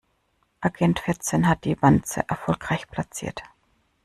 [0.61, 3.43] Agent vierzehn hat die Wanze erfolgreich platziert.